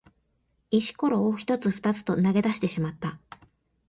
[0.71, 3.19] 石ころを一つ二つと投げ出してしまった。